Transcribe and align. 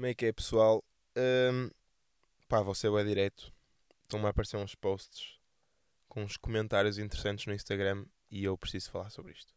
Como 0.00 0.06
é 0.06 0.14
que 0.14 0.24
é, 0.24 0.32
pessoal? 0.32 0.82
Hum, 1.14 1.68
pá, 2.48 2.64
ser 2.74 2.90
bem 2.90 3.04
direto. 3.04 3.52
Estão-me 4.02 4.24
a 4.24 4.30
aparecer 4.30 4.56
uns 4.56 4.74
posts 4.74 5.38
com 6.08 6.22
uns 6.22 6.38
comentários 6.38 6.96
interessantes 6.96 7.44
no 7.44 7.52
Instagram 7.52 8.06
e 8.30 8.44
eu 8.44 8.56
preciso 8.56 8.90
falar 8.90 9.10
sobre 9.10 9.32
isto. 9.32 9.52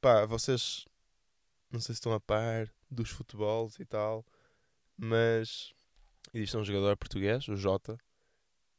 Pá, 0.00 0.24
vocês 0.24 0.86
não 1.68 1.80
sei 1.80 1.94
se 1.94 1.98
estão 1.98 2.12
a 2.12 2.20
par 2.20 2.72
dos 2.88 3.10
futebols 3.10 3.80
e 3.80 3.84
tal, 3.84 4.24
mas 5.04 5.74
existe 6.32 6.56
um 6.56 6.64
jogador 6.64 6.96
português, 6.96 7.48
o 7.48 7.56
Jota, 7.56 7.98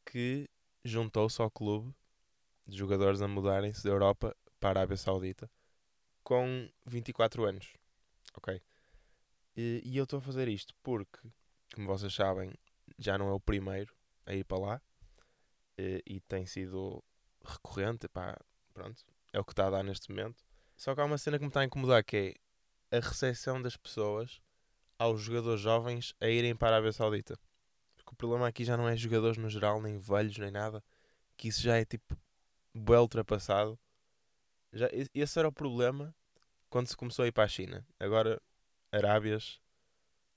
que 0.05 0.49
juntou-se 0.81 1.41
ao 1.41 1.51
clube 1.51 1.93
de 2.65 2.77
jogadores 2.77 3.21
a 3.21 3.27
mudarem-se 3.27 3.83
da 3.83 3.89
Europa 3.89 4.33
para 4.57 4.79
a 4.79 4.83
Arábia 4.83 4.95
Saudita 4.95 5.51
com 6.23 6.69
24 6.85 7.43
anos. 7.43 7.73
Ok? 8.37 8.61
E, 9.57 9.81
e 9.83 9.97
eu 9.97 10.05
estou 10.05 10.19
a 10.19 10.21
fazer 10.21 10.47
isto 10.47 10.73
porque, 10.81 11.19
como 11.75 11.87
vocês 11.87 12.15
sabem, 12.15 12.53
já 12.97 13.17
não 13.17 13.27
é 13.27 13.33
o 13.33 13.39
primeiro 13.39 13.93
a 14.25 14.33
ir 14.33 14.45
para 14.45 14.59
lá 14.59 14.81
e, 15.77 16.01
e 16.07 16.19
tem 16.21 16.45
sido 16.45 17.03
recorrente. 17.43 18.07
Pá, 18.07 18.39
pronto, 18.73 19.03
é 19.33 19.41
o 19.41 19.43
que 19.43 19.51
está 19.51 19.67
a 19.67 19.71
dar 19.71 19.83
neste 19.83 20.09
momento. 20.09 20.41
Só 20.77 20.95
que 20.95 21.01
há 21.01 21.03
uma 21.03 21.17
cena 21.17 21.37
que 21.37 21.43
me 21.43 21.49
está 21.49 21.59
a 21.59 21.65
incomodar 21.65 22.01
que 22.01 22.37
é 22.89 22.97
a 22.97 23.01
recepção 23.01 23.61
das 23.61 23.75
pessoas 23.75 24.41
aos 25.03 25.21
jogadores 25.21 25.61
jovens 25.61 26.15
a 26.19 26.27
irem 26.27 26.55
para 26.55 26.69
a 26.69 26.71
Arábia 26.75 26.93
Saudita. 26.93 27.37
Porque 27.95 28.13
o 28.13 28.15
problema 28.15 28.47
aqui 28.47 28.63
já 28.63 28.77
não 28.77 28.87
é 28.87 28.95
jogadores 28.95 29.37
no 29.37 29.49
geral, 29.49 29.81
nem 29.81 29.97
velhos, 29.97 30.37
nem 30.37 30.51
nada. 30.51 30.83
Que 31.37 31.49
isso 31.49 31.61
já 31.61 31.77
é 31.77 31.85
tipo 31.85 32.17
bem 32.73 32.97
ultrapassado. 32.97 33.77
Já, 34.71 34.87
esse 35.13 35.37
era 35.37 35.47
o 35.47 35.51
problema 35.51 36.15
quando 36.69 36.87
se 36.87 36.97
começou 36.97 37.23
a 37.23 37.27
ir 37.27 37.31
para 37.31 37.43
a 37.43 37.47
China. 37.47 37.85
Agora, 37.99 38.41
Arábias 38.91 39.59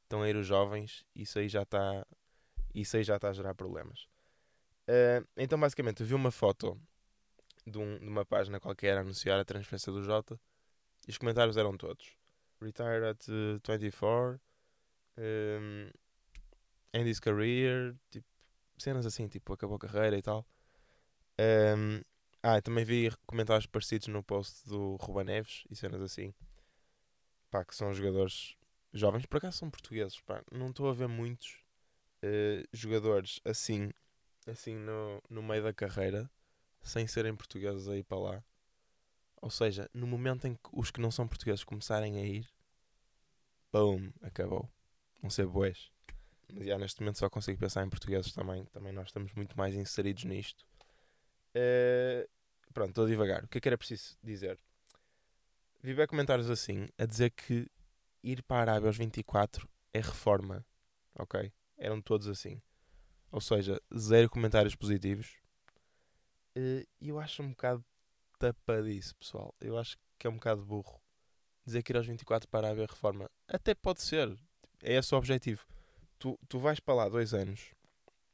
estão 0.03 0.23
a 0.23 0.29
ir 0.29 0.37
os 0.37 0.47
jovens, 0.47 1.05
isso 1.15 1.39
aí 1.39 1.49
já 1.49 1.63
está. 1.63 2.07
Isso 2.75 2.97
aí 2.97 3.05
já 3.05 3.17
está 3.17 3.31
a 3.31 3.33
gerar 3.33 3.55
problemas. 3.55 4.07
Uh, 4.89 5.27
então, 5.37 5.59
basicamente, 5.59 6.01
eu 6.03 6.07
vi 6.07 6.15
uma 6.15 6.31
foto 6.31 6.79
de, 7.67 7.79
um, 7.79 7.99
de, 7.99 8.07
uma 8.07 8.25
página 8.25 8.61
qualquer 8.61 8.99
a 8.99 9.01
anunciar 9.01 9.41
a 9.41 9.45
transferência 9.45 9.91
do 9.91 10.03
Jota 10.03 10.39
e 11.09 11.11
os 11.11 11.19
comentários 11.19 11.57
eram 11.57 11.77
todos. 11.77 12.17
Retire 12.61 13.07
at 13.07 13.27
uh, 13.29 13.61
24, 13.67 14.41
um, 15.19 15.91
end 16.93 17.11
his 17.11 17.21
career, 17.21 17.95
tipo, 18.11 18.27
cenas 18.79 19.07
assim, 19.07 19.29
tipo, 19.29 19.53
acabou 19.53 19.77
a 19.77 19.81
carreira 19.81 20.17
e 20.17 20.23
tal. 20.23 20.47
Um, 21.39 22.01
ah, 22.43 22.61
também 22.63 22.85
vi 22.85 23.11
comentários 23.27 23.67
parecidos 23.67 24.09
no 24.09 24.23
post 24.23 24.69
do 24.69 24.97
Ruba 24.97 25.25
Neves 25.25 25.65
e 25.71 25.77
cenas 25.77 26.01
assim. 26.01 26.33
Pá, 27.51 27.65
que 27.65 27.75
são 27.75 27.93
jogadores 27.93 28.57
jovens, 28.93 29.27
por 29.27 29.39
acaso 29.39 29.59
são 29.59 29.71
portugueses, 29.71 30.21
pá. 30.21 30.43
Não 30.53 30.69
estou 30.69 30.89
a 30.89 30.95
ver 30.95 31.09
muitos 31.09 31.65
uh, 32.23 32.67
jogadores 32.73 33.41
assim, 33.45 33.91
assim 34.47 34.77
no, 34.77 35.23
no 35.29 35.43
meio 35.43 35.63
da 35.63 35.73
carreira 35.73 36.31
sem 36.83 37.07
serem 37.07 37.35
portugueses 37.35 37.89
a 37.89 37.97
ir 37.97 38.05
para 38.05 38.19
lá. 38.19 38.45
Ou 39.43 39.51
seja, 39.51 39.91
no 39.93 40.07
momento 40.07 40.47
em 40.47 40.55
que 40.55 40.71
os 40.73 40.91
que 40.91 41.01
não 41.01 41.11
são 41.11 41.29
portugueses 41.29 41.65
começarem 41.65 42.19
a 42.19 42.25
ir, 42.25 42.49
boom, 43.73 44.11
acabou. 44.23 44.69
Vão 45.27 45.31
ser 45.31 45.45
boés. 45.47 45.91
Mas 46.53 46.69
já 46.69 46.79
neste 46.79 47.01
momento 47.01 47.19
só 47.19 47.29
consigo 47.29 47.59
pensar 47.59 47.85
em 47.85 47.91
portugueses 47.91 48.33
também. 48.33 48.65
Também 48.67 48.93
nós 48.93 49.09
estamos 49.09 49.33
muito 49.35 49.59
mais 49.59 49.75
inseridos 49.75 50.23
nisto. 50.23 50.65
Uh, 51.51 52.29
pronto, 52.73 52.91
estou 52.91 53.09
devagar. 53.09 53.43
O 53.43 53.49
que 53.49 53.59
é 53.59 53.61
que 53.61 53.69
era 53.69 53.77
preciso 53.77 54.17
dizer? 54.23 54.57
Vi 55.83 55.95
bem 55.95 56.07
comentários 56.07 56.49
assim, 56.49 56.89
a 56.97 57.05
dizer 57.05 57.31
que 57.31 57.69
ir 58.23 58.41
para 58.45 58.59
a 58.59 58.61
Arábia 58.61 58.89
aos 58.89 58.97
24 58.97 59.69
é 59.93 59.99
reforma. 59.99 60.65
Ok? 61.19 61.53
Eram 61.77 62.01
todos 62.01 62.29
assim. 62.29 62.63
Ou 63.33 63.41
seja, 63.41 63.83
zero 63.99 64.31
comentários 64.31 64.77
positivos 64.77 65.37
e 66.55 66.87
eu 67.01 67.19
acho 67.19 67.43
um 67.43 67.51
bocado 67.51 67.85
tapadiço, 68.39 69.17
pessoal. 69.17 69.53
Eu 69.61 69.77
acho 69.77 69.99
que 70.17 70.29
é 70.29 70.31
um 70.31 70.35
bocado 70.35 70.65
burro 70.65 71.01
dizer 71.67 71.83
que 71.83 71.93
ir 71.93 71.97
aos 71.97 72.07
24 72.07 72.49
para 72.49 72.71
haver 72.71 72.89
reforma. 72.89 73.29
Até 73.49 73.75
pode 73.75 74.01
ser. 74.03 74.39
É 74.83 74.95
esse 74.95 75.15
o 75.15 75.19
objetivo. 75.19 75.65
Tu, 76.19 76.39
tu 76.49 76.59
vais 76.59 76.81
para 76.81 76.95
lá 76.95 77.09
dois 77.09 77.35
anos. 77.35 77.75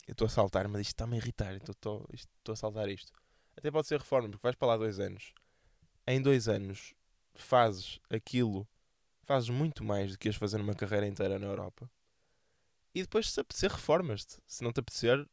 Eu 0.06 0.12
estou 0.12 0.26
a 0.26 0.30
saltar, 0.30 0.66
mas 0.68 0.82
isto 0.82 0.90
está-me 0.90 1.14
a 1.14 1.18
irritar. 1.18 1.54
Então 1.54 1.72
estou 1.72 2.52
a 2.52 2.56
saltar 2.56 2.88
isto. 2.88 3.12
Até 3.56 3.70
pode 3.70 3.86
ser 3.86 3.98
reforma, 3.98 4.28
porque 4.28 4.42
vais 4.42 4.56
para 4.56 4.68
lá 4.68 4.76
dois 4.76 4.98
anos. 4.98 5.32
Em 6.06 6.20
dois 6.20 6.48
anos 6.48 6.94
fazes 7.34 8.00
aquilo. 8.10 8.66
Fazes 9.24 9.50
muito 9.50 9.84
mais 9.84 10.12
do 10.12 10.18
que 10.18 10.28
ias 10.28 10.36
fazer 10.36 10.58
numa 10.58 10.74
carreira 10.74 11.06
inteira 11.06 11.38
na 11.38 11.46
Europa. 11.46 11.88
E 12.94 13.02
depois, 13.02 13.30
se 13.30 13.40
apetecer, 13.40 13.70
reformas-te. 13.70 14.38
Se 14.46 14.62
não 14.62 14.72
te 14.72 14.80
apetecer, 14.80 15.26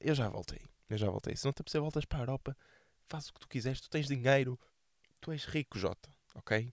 eu 0.00 0.14
já 0.14 0.28
voltei. 0.28 0.60
Eu 0.88 0.98
já 0.98 1.08
voltei. 1.08 1.36
Se 1.36 1.44
não 1.44 1.52
te 1.52 1.60
apetecer, 1.60 1.80
voltas 1.80 2.04
para 2.04 2.18
a 2.18 2.22
Europa, 2.22 2.56
faz 3.08 3.28
o 3.28 3.34
que 3.34 3.40
tu 3.40 3.48
quiseres, 3.48 3.80
tu 3.80 3.88
tens 3.88 4.06
dinheiro, 4.06 4.58
tu 5.20 5.32
és 5.32 5.44
rico, 5.44 5.78
Jota, 5.78 6.12
ok? 6.34 6.72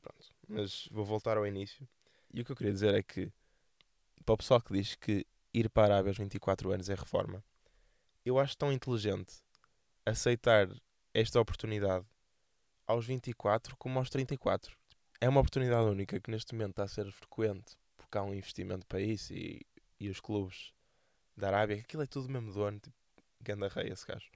Pronto, 0.00 0.34
mas 0.48 0.88
vou 0.90 1.04
voltar 1.04 1.36
ao 1.36 1.46
início. 1.46 1.86
E 2.38 2.42
o 2.42 2.44
que 2.44 2.52
eu 2.52 2.56
queria 2.56 2.72
dizer 2.72 2.94
é 2.94 3.02
que, 3.02 3.32
para 4.24 4.34
o 4.34 4.38
pessoal 4.38 4.60
que 4.60 4.72
diz 4.72 4.94
que 4.94 5.26
ir 5.52 5.68
para 5.68 5.82
a 5.82 5.96
Arábia 5.96 6.10
aos 6.10 6.18
24 6.18 6.70
anos 6.70 6.88
é 6.88 6.94
reforma, 6.94 7.42
eu 8.24 8.38
acho 8.38 8.56
tão 8.56 8.72
inteligente 8.72 9.42
aceitar 10.06 10.68
esta 11.12 11.40
oportunidade 11.40 12.06
aos 12.86 13.04
24 13.04 13.76
como 13.76 13.98
aos 13.98 14.08
34. 14.08 14.72
É 15.20 15.28
uma 15.28 15.40
oportunidade 15.40 15.88
única 15.88 16.20
que 16.20 16.30
neste 16.30 16.54
momento 16.54 16.70
está 16.70 16.84
a 16.84 16.86
ser 16.88 17.10
frequente 17.10 17.76
porque 17.96 18.16
há 18.16 18.22
um 18.22 18.32
investimento 18.32 18.86
para 18.86 19.00
isso 19.00 19.32
e, 19.32 19.66
e 19.98 20.08
os 20.08 20.20
clubes 20.20 20.72
da 21.36 21.48
Arábia, 21.48 21.80
aquilo 21.80 22.04
é 22.04 22.06
tudo 22.06 22.28
mesmo 22.28 22.52
dono, 22.52 22.78
tipo, 22.78 22.94
Ganda 23.40 23.66
rei 23.66 23.88
esse 23.88 24.06
gajo. 24.06 24.30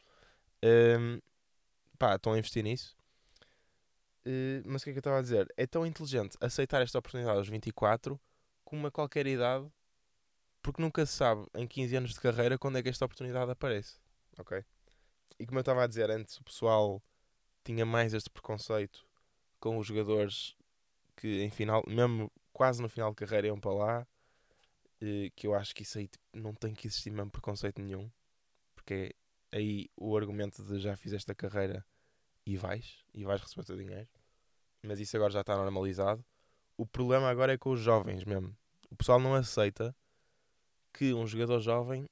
Um, 0.65 1.21
pá, 1.97 2.17
estão 2.17 2.33
a 2.33 2.39
investir 2.39 2.65
nisso. 2.65 2.97
Uh, 4.25 4.63
mas 4.65 4.83
o 4.83 4.85
que 4.85 4.91
é 4.91 4.93
que 4.93 4.99
eu 4.99 5.01
estava 5.01 5.19
a 5.19 5.23
dizer? 5.23 5.53
É 5.57 5.67
tão 5.67 5.87
inteligente 5.87 6.37
aceitar 6.41 6.81
esta 6.83 6.99
oportunidade 6.99 7.39
aos 7.39 7.49
24 7.49 8.21
como 8.65 8.87
a 8.87 8.91
qualquer 8.91 9.27
idade, 9.27 9.71
porque 10.63 10.81
nunca 10.81 11.05
se 11.05 11.13
sabe 11.13 11.47
em 11.55 11.67
15 11.67 11.97
anos 11.97 12.15
de 12.15 12.21
carreira 12.21 12.57
quando 12.57 12.79
é 12.79 12.83
que 12.83 12.89
esta 12.89 13.05
oportunidade 13.05 13.51
aparece. 13.51 13.99
Ok? 14.39 14.65
E 15.39 15.47
como 15.47 15.59
eu 15.59 15.63
estava 15.63 15.83
a 15.83 15.87
dizer 15.87 16.11
antes, 16.11 16.37
o 16.39 16.45
pessoal 16.45 17.03
tinha 17.65 17.85
mais 17.85 18.15
este 18.15 18.31
preconceito 18.31 19.07
com 19.59 19.79
os 19.79 19.87
jogadores 19.87 20.57
que 21.17 21.43
em 21.43 21.51
final, 21.51 21.83
mesmo 21.87 22.31
quase 22.53 22.81
no 22.81 22.89
final 22.89 23.11
de 23.11 23.17
carreira 23.17 23.49
iam 23.49 23.61
para 23.61 23.73
lá, 23.73 24.07
uh, 25.03 25.31
que 25.35 25.47
eu 25.47 25.55
acho 25.55 25.75
que 25.75 25.83
isso 25.83 25.99
aí 25.99 26.09
tipo, 26.09 26.25
não 26.33 26.55
tem 26.55 26.73
que 26.73 26.87
existir 26.87 27.11
mesmo 27.11 27.31
preconceito 27.31 27.81
nenhum 27.81 28.11
porque 28.83 29.15
aí 29.53 29.89
o 29.97 30.17
argumento 30.17 30.63
de 30.65 30.81
já 30.81 30.97
fizeste 30.97 31.31
a 31.31 31.35
carreira 31.35 31.87
e 32.45 32.57
vais, 32.57 33.05
e 33.15 33.25
vais 33.25 33.41
receber 33.41 33.63
o 33.63 33.65
teu 33.65 33.77
dinheiro. 33.77 34.09
Mas 34.83 34.99
isso 34.99 35.17
agora 35.17 35.33
já 35.33 35.41
está 35.41 35.57
normalizado. 35.57 36.25
O 36.77 36.87
problema 36.87 37.29
agora 37.29 37.53
é 37.53 37.59
com 37.59 37.71
os 37.71 37.81
jovens 37.81 38.25
mesmo. 38.25 38.57
O 38.91 38.97
pessoal 38.97 39.21
não 39.21 39.35
aceita 39.35 39.95
que 40.93 41.15
um 41.15 41.27
jogador 41.27 41.61
jovem 41.61 42.09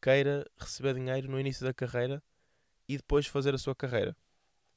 queira 0.00 0.44
receber 0.56 0.94
dinheiro 0.94 1.30
no 1.30 1.38
início 1.38 1.64
da 1.64 1.74
carreira 1.74 2.22
e 2.88 2.96
depois 2.96 3.26
fazer 3.26 3.54
a 3.54 3.58
sua 3.58 3.74
carreira. 3.74 4.16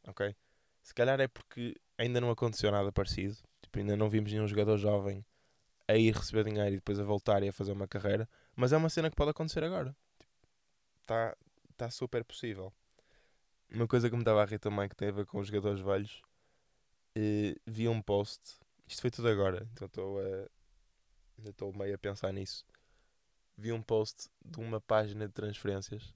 Ok? 0.08 0.36
Se 0.82 0.94
calhar 0.94 1.20
é 1.22 1.28
porque 1.28 1.76
ainda 1.98 2.20
não 2.20 2.30
aconteceu 2.30 2.72
nada 2.72 2.92
parecido. 2.92 3.38
Tipo, 3.62 3.80
ainda 3.80 3.96
não 3.96 4.10
vimos 4.10 4.32
nenhum 4.32 4.48
jogador 4.48 4.78
jovem 4.78 5.26
a 5.88 5.96
ir 5.96 6.14
receber 6.14 6.44
dinheiro 6.44 6.74
e 6.74 6.78
depois 6.78 7.00
a 7.00 7.04
voltar 7.04 7.42
e 7.42 7.50
a 7.50 7.54
fazer 7.54 7.72
uma 7.72 7.88
carreira. 7.88 8.30
Mas 8.56 8.74
é 8.74 8.78
uma 8.78 8.90
cena 8.90 9.10
que 9.10 9.16
pode 9.16 9.32
acontecer 9.32 9.64
agora 9.64 9.96
está 11.04 11.36
tá 11.78 11.90
super 11.90 12.24
possível. 12.24 12.74
Uma 13.72 13.88
coisa 13.88 14.10
que 14.10 14.16
me 14.16 14.24
dava 14.24 14.42
a 14.42 14.46
rir 14.46 14.60
também 14.60 14.88
que 14.88 14.96
tem 14.96 15.10
a 15.10 15.12
ver 15.12 15.26
com 15.26 15.40
os 15.40 15.48
jogadores 15.48 15.82
velhos, 15.82 16.22
uh, 17.18 17.60
vi 17.66 17.88
um 17.88 18.02
post, 18.02 18.60
isto 18.88 19.02
foi 19.02 19.12
tudo 19.12 19.28
agora, 19.28 19.68
então 19.72 19.88
estou 19.88 20.20
a. 20.20 20.50
Ainda 21.38 21.50
estou 21.50 21.76
meio 21.76 21.96
a 21.96 21.98
pensar 21.98 22.32
nisso. 22.32 22.64
Vi 23.58 23.72
um 23.72 23.82
post 23.82 24.30
de 24.46 24.60
uma 24.60 24.80
página 24.80 25.28
de 25.28 25.34
transferências 25.34 26.14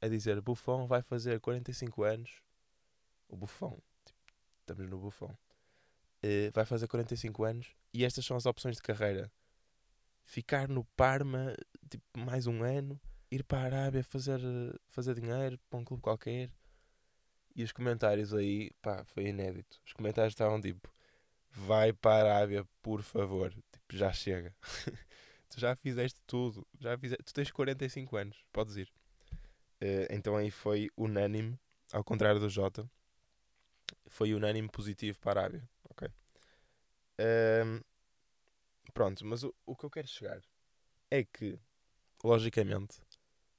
a 0.00 0.08
dizer 0.08 0.40
Buffon 0.40 0.86
vai 0.86 1.02
fazer 1.02 1.38
45 1.40 2.02
anos. 2.02 2.42
O 3.28 3.36
Buffon, 3.36 3.78
tipo, 4.04 4.18
estamos 4.60 4.88
no 4.88 4.98
Buffon. 4.98 5.36
Uh, 6.24 6.50
vai 6.54 6.64
fazer 6.64 6.88
45 6.88 7.44
anos 7.44 7.74
e 7.92 8.04
estas 8.04 8.24
são 8.24 8.36
as 8.36 8.46
opções 8.46 8.76
de 8.76 8.82
carreira. 8.82 9.30
Ficar 10.24 10.68
no 10.68 10.84
Parma 10.96 11.54
tipo, 11.88 12.04
mais 12.18 12.46
um 12.46 12.62
ano 12.62 13.00
ir 13.30 13.44
para 13.44 13.58
a 13.58 13.64
Arábia 13.64 14.02
fazer, 14.02 14.40
fazer 14.88 15.14
dinheiro 15.14 15.58
para 15.68 15.78
um 15.78 15.84
clube 15.84 16.02
qualquer. 16.02 16.50
E 17.54 17.62
os 17.62 17.72
comentários 17.72 18.32
aí, 18.32 18.70
pá, 18.80 19.04
foi 19.04 19.26
inédito. 19.26 19.80
Os 19.84 19.92
comentários 19.92 20.32
estavam 20.32 20.60
tipo: 20.60 20.92
vai 21.50 21.92
para 21.92 22.32
a 22.32 22.36
Arábia, 22.36 22.66
por 22.82 23.02
favor. 23.02 23.52
Tipo, 23.72 23.96
já 23.96 24.12
chega. 24.12 24.54
tu 25.48 25.60
já 25.60 25.74
fizeste 25.74 26.20
tudo. 26.26 26.66
Já 26.78 26.96
fizeste, 26.96 27.24
tu 27.24 27.34
tens 27.34 27.50
45 27.50 28.16
anos, 28.16 28.44
podes 28.52 28.76
ir. 28.76 28.92
Uh, 29.82 30.06
então 30.10 30.36
aí 30.36 30.50
foi 30.50 30.90
unânime, 30.96 31.58
ao 31.92 32.04
contrário 32.04 32.38
do 32.38 32.48
Jota, 32.48 32.88
foi 34.06 34.34
unânime 34.34 34.68
positivo 34.68 35.18
para 35.18 35.40
a 35.40 35.44
Arábia. 35.44 35.68
Ok. 35.88 36.08
Um, 37.18 37.80
pronto, 38.92 39.24
mas 39.26 39.42
o, 39.42 39.54
o 39.66 39.74
que 39.74 39.84
eu 39.84 39.90
quero 39.90 40.06
chegar 40.06 40.40
é 41.10 41.24
que, 41.24 41.58
logicamente, 42.22 43.00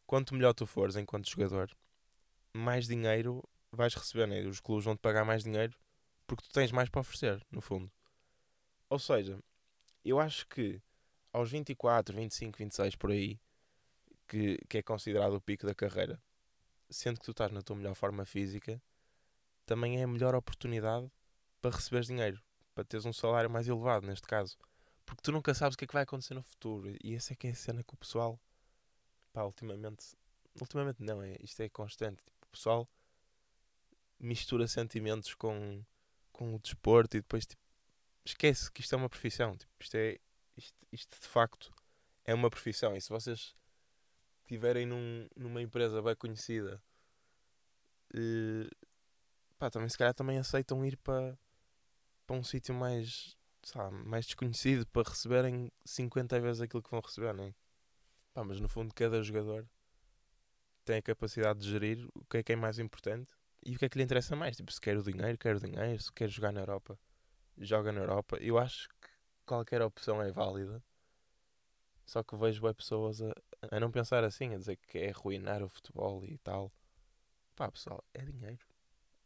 quanto 0.06 0.34
melhor 0.34 0.54
tu 0.54 0.66
fores 0.66 0.96
enquanto 0.96 1.30
jogador, 1.30 1.70
mais 2.54 2.88
dinheiro 2.88 3.44
vais 3.72 3.94
receber, 3.94 4.28
né? 4.28 4.42
Os 4.42 4.60
clubes 4.60 4.86
vão 4.86 4.96
te 4.96 5.00
pagar 5.00 5.26
mais 5.26 5.44
dinheiro 5.44 5.78
porque 6.28 6.44
tu 6.44 6.54
tens 6.54 6.72
mais 6.72 6.90
para 6.90 7.02
oferecer, 7.02 7.46
no 7.52 7.60
fundo. 7.60 7.92
Ou 8.90 8.98
seja, 8.98 9.38
eu 10.04 10.20
acho 10.20 10.48
que 10.48 10.82
aos 11.34 11.52
24, 11.52 12.16
25, 12.16 12.58
26 12.58 12.96
por 12.96 13.12
aí, 13.12 13.40
que, 14.28 14.58
que 14.70 14.78
é 14.78 14.82
considerado 14.82 15.34
o 15.34 15.42
pico 15.42 15.66
da 15.66 15.76
carreira, 15.76 16.22
sendo 16.90 17.20
que 17.20 17.26
tu 17.26 17.32
estás 17.32 17.52
na 17.52 17.62
tua 17.62 17.76
melhor 17.76 17.96
forma 17.96 18.26
física, 18.26 18.82
também 19.66 20.00
é 20.00 20.04
a 20.04 20.08
melhor 20.08 20.36
oportunidade 20.36 21.12
para 21.62 21.76
receberes 21.76 22.08
dinheiro, 22.08 22.42
para 22.74 22.84
teres 22.84 23.06
um 23.06 23.14
salário 23.14 23.50
mais 23.50 23.68
elevado, 23.68 24.08
neste 24.08 24.28
caso. 24.28 24.58
Porque 25.06 25.22
tu 25.22 25.32
nunca 25.32 25.54
sabes 25.54 25.76
o 25.76 25.78
que 25.78 25.84
é 25.84 25.88
que 25.88 25.94
vai 25.94 26.04
acontecer 26.04 26.34
no 26.34 26.44
futuro. 26.44 26.96
E 27.04 27.14
essa 27.14 27.34
é 27.34 27.36
que 27.36 27.48
é 27.48 27.52
a 27.52 27.56
cena 27.56 27.84
que 27.84 27.94
o 27.94 27.98
pessoal, 27.98 28.40
pá, 29.34 29.44
ultimamente, 29.44 30.16
ultimamente 30.60 31.04
não, 31.04 31.22
é, 31.22 31.36
isto 31.42 31.62
é 31.62 31.70
constante. 31.70 32.24
Tipo, 32.24 32.48
o 32.48 32.52
pessoal 32.52 32.90
mistura 34.22 34.68
sentimentos 34.68 35.34
com, 35.34 35.84
com 36.32 36.56
o 36.56 36.60
desporto 36.60 37.18
e 37.18 37.22
depois 37.22 37.46
tipo, 37.46 37.62
esquece 38.24 38.72
que 38.72 38.82
isto 38.82 38.94
é 38.94 38.98
uma 38.98 39.10
profissão. 39.10 39.56
Tipo, 39.58 39.72
isto, 39.80 39.96
é, 39.96 40.20
isto, 40.56 40.78
isto 40.92 41.20
de 41.20 41.28
facto 41.28 41.74
é 42.24 42.34
uma 42.34 42.50
profissão. 42.50 42.96
E 42.96 43.02
se 43.02 43.10
vocês 43.10 43.56
estiverem 44.44 44.86
num, 44.86 45.28
numa 45.36 45.62
empresa 45.62 46.02
bem 46.02 46.16
conhecida, 46.16 46.82
uh, 48.14 48.88
pá, 49.58 49.70
também 49.70 49.90
se 49.90 49.98
calhar 49.98 50.14
também 50.14 50.38
aceitam 50.38 50.86
ir 50.86 50.98
para, 50.98 51.38
para 52.28 52.36
um 52.36 52.44
sítio 52.44 52.76
mais, 52.76 53.36
sabe, 53.64 53.96
mais 54.06 54.26
desconhecido 54.26 54.86
para 54.88 55.10
receberem 55.10 55.72
50 55.86 56.40
vezes 56.40 56.62
aquilo 56.62 56.84
que 56.84 56.92
vão 56.92 57.02
receber, 57.02 57.34
não 57.34 57.46
é? 57.46 57.54
Pá, 58.34 58.44
mas 58.44 58.60
no 58.60 58.70
fundo 58.70 58.94
cada 58.94 59.22
jogador 59.22 59.68
tem 60.86 60.98
a 60.98 61.02
capacidade 61.02 61.60
de 61.60 61.70
gerir 61.70 62.08
o 62.16 62.26
que 62.26 62.38
é 62.38 62.44
que 62.44 62.54
é 62.54 62.56
mais 62.56 62.80
importante 62.80 63.34
e 63.64 63.76
o 63.76 63.80
que 63.80 63.86
é 63.86 63.90
que 63.90 63.98
lhe 63.98 64.04
interessa 64.04 64.36
mais. 64.36 64.58
Tipo, 64.58 64.72
se 64.72 64.82
quer 64.82 64.98
o 64.98 65.04
dinheiro, 65.04 65.38
quer 65.38 65.56
o 65.56 65.60
dinheiro, 65.60 66.02
se 66.02 66.12
quer 66.12 66.30
jogar 66.30 66.52
na 66.52 66.62
Europa, 66.62 66.98
joga 67.58 67.92
na 67.92 68.02
Europa. 68.02 68.38
Eu 68.38 68.58
acho 68.58 68.90
que 68.90 69.10
qualquer 69.46 69.82
opção 69.82 70.22
é 70.22 70.32
válida. 70.32 70.84
Só 72.06 72.24
que 72.24 72.36
vejo 72.36 72.68
é 72.68 72.74
pessoas 72.74 73.22
a, 73.22 73.34
a 73.72 73.80
não 73.80 73.92
pensar 73.92 74.24
assim, 74.24 74.54
a 74.54 74.58
dizer 74.58 74.78
que 74.78 74.98
é 74.98 75.10
arruinar 75.12 75.64
o 75.64 75.70
futebol 75.70 76.26
e 76.26 76.38
tal. 76.40 76.72
Pá, 77.56 77.72
pessoal, 77.72 78.04
é 78.14 78.24
dinheiro. 78.24 78.66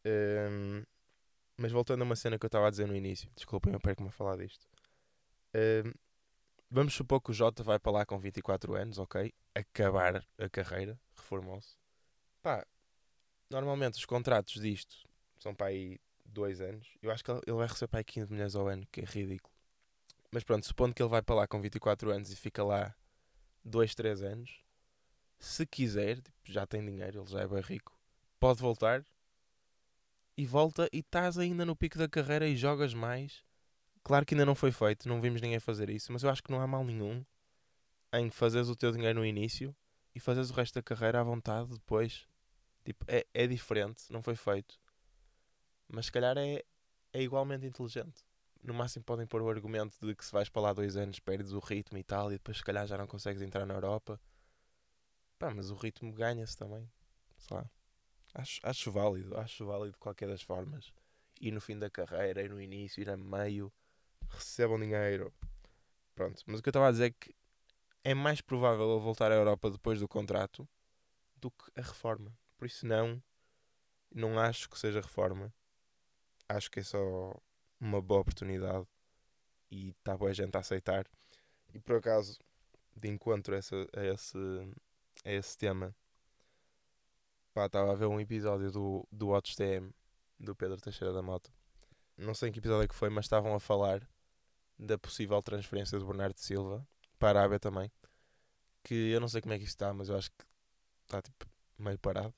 Um, 0.06 0.84
mas 1.58 1.72
voltando 1.72 2.02
a 2.02 2.06
uma 2.06 2.16
cena 2.16 2.38
que 2.38 2.46
eu 2.46 2.48
estava 2.48 2.68
a 2.68 2.70
dizer 2.70 2.88
no 2.88 2.96
início, 2.96 3.30
desculpem, 3.36 3.74
eu 3.74 3.80
perco-me 3.80 4.10
a 4.10 4.12
falar 4.12 4.36
disto. 4.38 4.68
Um, 5.56 5.94
vamos 6.70 6.94
supor 6.94 7.22
que 7.22 7.32
o 7.32 7.34
Jota 7.34 7.64
vai 7.64 7.80
para 7.80 7.92
lá 7.92 8.06
com 8.06 8.20
24 8.20 8.76
anos, 8.76 9.00
ok? 9.00 9.34
Acabar 9.56 10.24
a 10.38 10.50
carreira, 10.50 11.00
reformou-se. 11.16 11.78
Pá, 12.44 12.66
normalmente 13.50 13.96
os 13.96 14.06
contratos 14.06 14.62
disto 14.62 14.96
são 15.38 15.54
para 15.54 15.68
aí 15.68 16.00
2 16.26 16.62
anos. 16.62 16.88
Eu 17.02 17.12
acho 17.12 17.24
que 17.24 17.32
ele 17.32 17.42
vai 17.48 17.68
receber 17.68 17.88
para 17.88 18.00
aí 18.00 18.04
15 18.04 18.32
milhões 18.32 18.56
ao 18.56 18.68
ano, 18.68 18.88
que 18.92 19.02
é 19.02 19.06
ridículo. 19.06 19.54
Mas 20.32 20.44
pronto, 20.44 20.66
supondo 20.66 20.94
que 20.94 21.02
ele 21.02 21.10
vai 21.10 21.22
para 21.22 21.36
lá 21.36 21.48
com 21.48 21.62
24 21.62 22.12
anos 22.12 22.32
e 22.32 22.36
fica 22.36 22.64
lá 22.64 22.94
2, 23.64 23.96
3 23.96 24.22
anos, 24.22 24.64
se 25.40 25.66
quiser, 25.66 26.22
tipo, 26.22 26.38
já 26.46 26.66
tem 26.66 26.86
dinheiro, 26.86 27.22
ele 27.22 27.30
já 27.30 27.42
é 27.42 27.48
bem 27.48 27.62
rico, 27.62 27.98
pode 28.40 28.62
voltar 28.62 29.04
e 30.38 30.46
volta 30.46 30.90
e 30.92 31.00
estás 31.00 31.38
ainda 31.38 31.66
no 31.66 31.76
pico 31.76 31.98
da 31.98 32.10
carreira 32.10 32.48
e 32.48 32.56
jogas 32.56 32.94
mais. 32.94 33.44
Claro 34.04 34.26
que 34.26 34.34
ainda 34.34 34.46
não 34.46 34.56
foi 34.56 34.72
feito, 34.72 35.08
não 35.08 35.22
vimos 35.22 35.42
ninguém 35.42 35.60
fazer 35.60 35.90
isso, 35.90 36.12
mas 36.12 36.24
eu 36.24 36.30
acho 36.30 36.44
que 36.44 36.52
não 36.52 36.62
há 36.62 36.68
mal 36.68 36.84
nenhum 36.84 37.26
em 38.14 38.30
fazeres 38.30 38.70
o 38.70 38.76
teu 38.76 38.92
dinheiro 38.92 39.20
no 39.20 39.26
início 39.26 39.76
e 40.14 40.20
fazeres 40.20 40.50
o 40.50 40.54
resto 40.54 40.76
da 40.76 40.84
carreira 40.84 41.20
à 41.20 41.24
vontade 41.24 41.70
depois. 41.70 42.28
Tipo, 42.86 43.04
é, 43.08 43.26
é 43.34 43.48
diferente, 43.48 44.04
não 44.12 44.22
foi 44.22 44.36
feito. 44.36 44.80
Mas 45.88 46.06
se 46.06 46.12
calhar 46.12 46.38
é, 46.38 46.64
é 47.12 47.22
igualmente 47.22 47.66
inteligente. 47.66 48.24
No 48.62 48.74
máximo 48.74 49.04
podem 49.04 49.26
pôr 49.28 49.42
o 49.42 49.50
argumento 49.50 49.98
de 50.06 50.16
que 50.16 50.24
se 50.24 50.32
vais 50.32 50.50
para 50.50 50.62
lá 50.62 50.74
dois 50.74 50.96
anos 50.96 51.20
perdes 51.20 51.52
o 51.52 51.60
ritmo 51.60 51.98
e 51.98 52.04
tal, 52.04 52.32
e 52.32 52.36
depois 52.36 52.58
se 52.58 52.64
calhar 52.64 52.86
já 52.88 52.98
não 52.98 53.08
consegues 53.08 53.42
entrar 53.42 53.66
na 53.66 53.74
Europa. 53.74 54.20
Pá, 55.38 55.52
mas 55.52 55.70
o 55.72 55.76
ritmo 55.76 56.14
ganha-se 56.14 56.56
também. 56.56 56.90
Sei 57.38 57.58
lá. 57.58 57.70
Acho, 58.34 58.60
acho 58.64 58.92
válido, 58.92 59.38
acho 59.38 59.66
válido 59.66 59.94
de 59.94 60.00
qualquer 60.00 60.28
das 60.28 60.42
formas. 60.42 60.94
E 61.42 61.52
no 61.52 61.60
fim 61.60 61.78
da 61.78 61.90
carreira, 61.90 62.42
e 62.42 62.50
no 62.50 62.62
início, 62.62 63.02
e 63.02 63.06
no 63.06 63.18
meio, 63.18 63.72
recebam 64.30 64.80
dinheiro. 64.80 65.34
Pronto, 66.14 66.42
mas 66.46 66.60
o 66.60 66.64
que 66.64 66.70
eu 66.70 66.72
estava 66.72 66.88
a 66.88 66.92
dizer 66.92 67.08
é 67.08 67.12
que 67.12 67.36
é 68.04 68.14
mais 68.14 68.42
provável 68.42 68.92
ele 68.92 69.04
voltar 69.04 69.32
à 69.32 69.36
Europa 69.36 69.70
depois 69.72 70.00
do 70.00 70.08
contrato 70.08 70.68
do 71.38 71.52
que 71.52 71.72
a 71.76 71.82
reforma. 71.82 72.32
Por 72.58 72.66
isso 72.66 72.86
não, 72.86 73.22
não 74.14 74.40
acho 74.40 74.70
que 74.70 74.80
seja 74.80 75.02
reforma. 75.02 75.54
Acho 76.48 76.70
que 76.70 76.80
é 76.80 76.84
só 76.84 77.34
uma 77.80 78.02
boa 78.02 78.22
oportunidade 78.22 78.88
e 79.70 79.90
está 79.90 80.16
boa 80.18 80.32
a 80.32 80.34
gente 80.34 80.56
a 80.56 80.60
aceitar. 80.60 81.06
E 81.74 81.80
por 81.80 81.98
acaso, 81.98 82.40
de 82.96 83.10
encontro 83.10 83.56
a 83.56 83.60
esse, 83.60 83.76
a 83.96 84.06
esse, 84.06 84.38
a 85.26 85.32
esse 85.32 85.58
tema, 85.58 85.96
estava 87.56 87.92
a 87.92 87.96
ver 87.96 88.06
um 88.06 88.20
episódio 88.20 88.72
do, 88.72 89.08
do 89.12 89.28
Watch 89.28 89.56
TM 89.56 89.94
do 90.40 90.56
Pedro 90.56 90.80
Teixeira 90.80 91.14
da 91.14 91.22
Mota. 91.22 91.50
Não 92.18 92.34
sei 92.34 92.50
em 92.50 92.52
que 92.52 92.60
episódio 92.60 92.86
é 92.86 92.88
que 92.88 92.96
foi, 92.96 93.10
mas 93.10 93.26
estavam 93.26 93.54
a 93.54 93.60
falar 93.60 94.08
da 94.78 94.98
possível 94.98 95.42
transferência 95.42 95.98
do 95.98 96.06
Bernardo 96.06 96.38
Silva 96.40 96.86
para 97.18 97.40
a 97.40 97.42
Arábia 97.42 97.60
também. 97.60 97.92
Que 98.84 99.12
eu 99.12 99.20
não 99.20 99.28
sei 99.28 99.42
como 99.42 99.54
é 99.54 99.58
que 99.58 99.64
isso 99.64 99.74
está, 99.74 99.94
mas 99.94 100.10
eu 100.10 100.18
acho 100.18 100.30
que 100.32 100.46
está 101.04 101.22
tipo 101.22 101.46
meio 101.78 101.98
parado. 102.00 102.34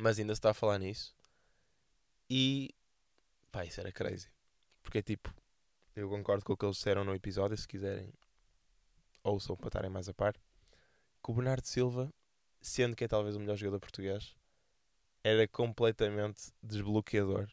Mas 0.00 0.18
ainda 0.18 0.32
se 0.34 0.38
está 0.38 0.50
a 0.50 0.54
falar 0.54 0.78
nisso. 0.78 1.12
E 2.30 2.74
pá, 3.50 3.64
isso 3.64 3.80
era 3.80 3.90
crazy. 3.90 4.28
Porque 4.80 4.98
é 4.98 5.02
tipo, 5.02 5.34
eu 5.96 6.08
concordo 6.08 6.44
com 6.44 6.52
o 6.52 6.56
que 6.56 6.64
eles 6.64 6.76
disseram 6.76 7.04
no 7.04 7.14
episódio, 7.14 7.56
se 7.56 7.66
quiserem 7.66 8.12
ouçam 9.24 9.56
para 9.56 9.68
estarem 9.68 9.90
mais 9.90 10.08
a 10.08 10.14
par. 10.14 10.34
Que 10.34 11.30
o 11.30 11.34
Bernardo 11.34 11.66
Silva, 11.66 12.14
sendo 12.60 12.94
que 12.94 13.04
é 13.04 13.08
talvez 13.08 13.34
o 13.34 13.40
melhor 13.40 13.56
jogador 13.56 13.80
português, 13.80 14.36
era 15.24 15.46
completamente 15.48 16.52
desbloqueador 16.62 17.50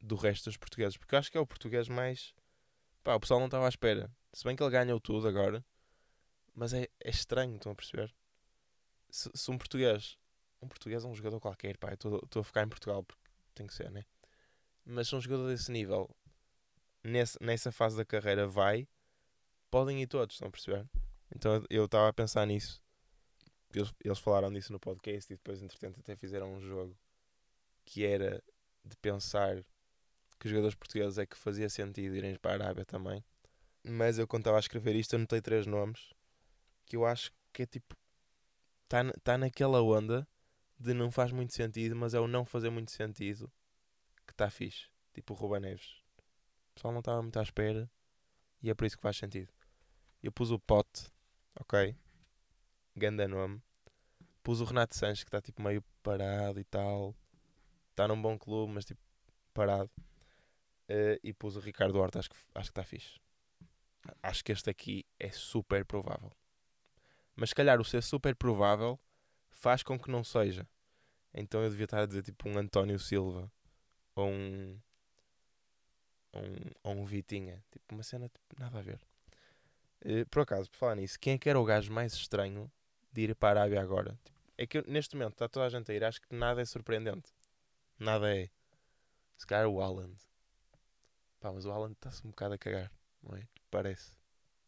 do 0.00 0.14
resto 0.14 0.44
dos 0.44 0.56
portugueses. 0.56 0.96
Porque 0.96 1.14
eu 1.14 1.18
acho 1.18 1.32
que 1.32 1.36
é 1.36 1.40
o 1.40 1.46
português 1.46 1.88
mais. 1.88 2.32
Pá, 3.02 3.16
o 3.16 3.20
pessoal 3.20 3.40
não 3.40 3.46
estava 3.46 3.66
à 3.66 3.68
espera. 3.68 4.08
Se 4.32 4.44
bem 4.44 4.54
que 4.54 4.62
ele 4.62 4.70
ganhou 4.70 5.00
tudo 5.00 5.26
agora, 5.26 5.64
mas 6.54 6.72
é, 6.72 6.88
é 7.00 7.10
estranho, 7.10 7.56
estão 7.56 7.72
a 7.72 7.74
perceber? 7.74 8.14
Se, 9.10 9.28
se, 9.34 9.50
um 9.50 9.58
português. 9.58 10.16
Um 10.62 10.68
português 10.68 11.04
é 11.04 11.08
um 11.08 11.14
jogador 11.14 11.40
qualquer, 11.40 11.76
pá, 11.78 11.92
estou 11.92 12.20
a 12.40 12.44
ficar 12.44 12.64
em 12.64 12.68
Portugal 12.68 13.02
porque 13.02 13.30
tem 13.54 13.66
que 13.66 13.74
ser, 13.74 13.90
né? 13.90 14.04
Mas 14.84 15.12
um 15.12 15.20
jogador 15.20 15.48
desse 15.48 15.70
nível, 15.70 16.08
nesse, 17.02 17.38
nessa 17.40 17.72
fase 17.72 17.96
da 17.96 18.04
carreira, 18.04 18.46
vai, 18.46 18.86
podem 19.70 20.02
ir 20.02 20.06
todos, 20.06 20.34
estão 20.34 20.48
a 20.48 20.50
perceber? 20.50 20.86
Então 21.34 21.64
eu 21.70 21.84
estava 21.84 22.08
a 22.08 22.12
pensar 22.12 22.46
nisso 22.46 22.82
eles, 23.78 23.92
eles 24.04 24.18
falaram 24.18 24.52
disso 24.52 24.72
no 24.72 24.80
podcast 24.80 25.32
e 25.32 25.36
depois, 25.36 25.62
entretanto, 25.62 26.00
até 26.00 26.16
fizeram 26.16 26.52
um 26.52 26.60
jogo 26.60 26.96
que 27.84 28.04
era 28.04 28.42
de 28.84 28.96
pensar 28.96 29.64
que 30.38 30.46
os 30.46 30.50
jogadores 30.50 30.74
portugueses 30.74 31.18
é 31.18 31.26
que 31.26 31.36
fazia 31.36 31.68
sentido 31.68 32.16
irem 32.16 32.34
para 32.36 32.52
a 32.52 32.54
Arábia 32.54 32.84
também. 32.84 33.24
Mas 33.82 34.18
eu, 34.18 34.26
quando 34.26 34.42
estava 34.42 34.56
a 34.56 34.60
escrever 34.60 34.96
isto, 34.96 35.14
eu 35.14 35.18
notei 35.18 35.40
três 35.40 35.66
nomes 35.66 36.10
que 36.86 36.96
eu 36.96 37.06
acho 37.06 37.32
que 37.52 37.62
é 37.62 37.66
tipo. 37.66 37.96
Está 38.84 39.04
tá 39.22 39.38
naquela 39.38 39.80
onda 39.82 40.26
de 40.80 40.94
não 40.94 41.10
faz 41.10 41.30
muito 41.30 41.52
sentido, 41.52 41.94
mas 41.94 42.14
é 42.14 42.18
o 42.18 42.26
não 42.26 42.44
fazer 42.44 42.70
muito 42.70 42.90
sentido 42.90 43.52
que 44.26 44.32
está 44.32 44.50
fixe. 44.50 44.88
Tipo 45.12 45.34
o 45.34 45.36
Ruben 45.36 45.60
Neves. 45.60 46.02
O 46.70 46.74
pessoal 46.74 46.92
não 46.92 47.00
estava 47.00 47.20
muito 47.20 47.38
à 47.38 47.42
espera 47.42 47.88
e 48.62 48.70
é 48.70 48.74
por 48.74 48.86
isso 48.86 48.96
que 48.96 49.02
faz 49.02 49.16
sentido. 49.16 49.52
Eu 50.22 50.32
pus 50.32 50.50
o 50.50 50.58
Pote, 50.58 51.10
ok? 51.60 51.96
ganda 52.96 53.26
nome. 53.28 53.62
Pus 54.42 54.60
o 54.60 54.64
Renato 54.64 54.96
Sanches, 54.96 55.22
que 55.22 55.28
está 55.28 55.40
tipo 55.40 55.62
meio 55.62 55.82
parado 56.02 56.58
e 56.58 56.64
tal. 56.64 57.14
Está 57.90 58.08
num 58.08 58.20
bom 58.20 58.38
clube, 58.38 58.72
mas 58.72 58.84
tipo 58.84 59.00
parado. 59.52 59.90
Uh, 60.88 61.20
e 61.22 61.32
pus 61.32 61.56
o 61.56 61.60
Ricardo 61.60 61.98
Horta, 61.98 62.18
acho 62.18 62.30
que 62.30 62.36
acho 62.54 62.70
que 62.70 62.80
está 62.80 62.84
fixe. 62.84 63.20
Acho 64.22 64.44
que 64.44 64.52
este 64.52 64.70
aqui 64.70 65.06
é 65.18 65.30
super 65.30 65.84
provável. 65.84 66.32
Mas 67.36 67.50
se 67.50 67.54
calhar 67.54 67.80
o 67.80 67.84
ser 67.84 68.02
super 68.02 68.34
provável 68.34 68.98
faz 69.60 69.82
com 69.82 69.98
que 69.98 70.10
não 70.10 70.24
seja. 70.24 70.66
Então 71.32 71.62
eu 71.62 71.70
devia 71.70 71.84
estar 71.84 72.00
a 72.00 72.06
dizer 72.06 72.22
tipo 72.22 72.48
um 72.48 72.58
António 72.58 72.98
Silva 72.98 73.52
ou 74.16 74.28
um. 74.28 74.80
ou 76.32 76.42
um, 76.42 76.56
ou 76.82 76.94
um 76.96 77.04
Vitinha. 77.04 77.62
Tipo 77.70 77.94
uma 77.94 78.02
cena 78.02 78.28
tipo, 78.28 78.60
nada 78.60 78.78
a 78.78 78.82
ver. 78.82 79.00
Eh, 80.00 80.24
por 80.24 80.40
acaso, 80.40 80.68
por 80.70 80.78
falar 80.78 80.96
nisso, 80.96 81.18
quem 81.20 81.34
é 81.34 81.38
que 81.38 81.48
era 81.48 81.60
o 81.60 81.64
gajo 81.64 81.92
mais 81.92 82.14
estranho 82.14 82.70
de 83.12 83.22
ir 83.22 83.34
para 83.36 83.60
a 83.60 83.62
Arábia 83.62 83.80
agora? 83.80 84.18
Tipo, 84.24 84.38
É 84.58 84.66
que 84.66 84.82
neste 84.90 85.14
momento 85.14 85.34
está 85.34 85.48
toda 85.48 85.66
a 85.66 85.68
gente 85.68 85.90
a 85.92 85.94
ir, 85.94 86.02
acho 86.02 86.20
que 86.20 86.34
nada 86.34 86.60
é 86.60 86.64
surpreendente. 86.64 87.30
Nada 87.98 88.34
é. 88.34 88.48
Se 89.36 89.46
calhar 89.46 89.68
o 89.68 89.80
Haaland. 89.80 90.16
Pá, 91.38 91.52
mas 91.52 91.64
o 91.64 91.70
Haaland 91.70 91.92
está-se 91.92 92.26
um 92.26 92.30
bocado 92.30 92.54
a 92.54 92.58
cagar, 92.58 92.90
não 93.22 93.36
é? 93.36 93.46
Parece. 93.70 94.12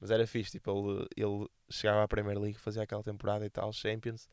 Mas 0.00 0.10
era 0.10 0.26
fixe, 0.26 0.52
tipo, 0.52 0.70
ele, 0.70 1.08
ele 1.16 1.48
chegava 1.70 2.02
à 2.02 2.08
Premier 2.08 2.38
League, 2.38 2.58
fazia 2.58 2.82
aquela 2.82 3.02
temporada 3.02 3.44
e 3.46 3.50
tal, 3.50 3.72
Champions, 3.72 4.28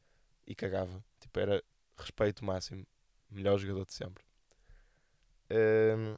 e 0.49 0.55
cagava. 0.55 1.05
Tipo, 1.19 1.39
era 1.39 1.63
respeito 1.95 2.43
máximo. 2.43 2.85
Melhor 3.29 3.59
jogador 3.59 3.85
de 3.85 3.93
sempre. 3.93 4.23
Hum, 5.51 6.17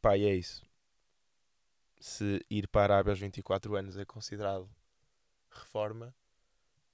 pá, 0.00 0.16
e 0.16 0.24
é 0.24 0.34
isso. 0.34 0.66
Se 2.00 2.44
ir 2.48 2.66
para 2.68 2.94
a 2.94 2.96
Arábia 2.96 3.12
aos 3.12 3.20
24 3.20 3.76
anos 3.76 3.98
é 3.98 4.04
considerado 4.06 4.70
reforma, 5.50 6.14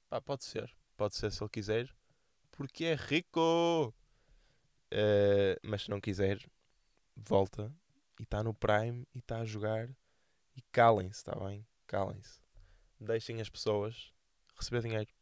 pá, 0.09 0.21
pode 0.21 0.45
ser. 0.45 0.75
Pode 0.97 1.15
ser 1.15 1.31
se 1.31 1.43
ele 1.43 1.51
quiser, 1.51 1.95
porque 2.51 2.85
é 2.85 2.95
rico. 2.95 3.95
Eh, 4.91 5.59
mas 5.63 5.83
se 5.83 5.91
não 5.91 6.01
quiser, 6.01 6.39
volta 7.17 7.75
e 8.19 8.23
está 8.23 8.43
no 8.43 8.55
Prime 8.55 9.07
e 9.15 9.19
está 9.19 9.41
a 9.41 9.45
jogar. 9.45 9.89
E 10.57 10.63
calem-se, 10.73 11.19
está 11.19 11.35
bem? 11.37 11.67
Calem-se. 11.87 12.41
Deixem 13.01 13.41
as 13.41 13.49
pessoas 13.49 14.13
receber 14.57 14.83
dinheiro. 14.83 15.13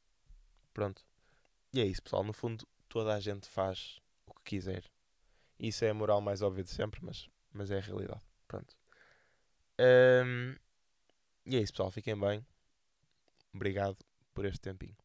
Pronto. 0.73 1.05
E 1.73 1.81
é 1.81 1.85
isso, 1.85 2.03
pessoal. 2.03 2.25
No 2.25 2.33
fundo, 2.33 2.67
toda 2.89 3.15
a 3.15 3.21
gente 3.21 3.49
faz 3.49 3.99
o 4.27 4.35
que 4.35 4.43
quiser. 4.45 4.85
Isso 5.59 5.85
é 5.85 5.91
a 5.91 5.95
moral 5.95 6.21
mais 6.21 6.43
óbvia 6.43 6.65
de 6.65 6.71
sempre, 6.71 7.01
mas, 7.03 7.29
mas 7.53 7.71
é 7.71 7.79
a 7.79 7.81
realidade. 7.81 8.23
Pronto. 8.47 8.77
Ahm, 9.79 10.57
e 11.47 11.57
é 11.57 11.61
isso, 11.61 11.73
pessoal. 11.73 11.91
Fiquem 11.91 12.19
bem. 12.19 12.45
Obrigado 13.55 13.97
por 14.35 14.45
este 14.45 14.61
tempinho. 14.61 14.97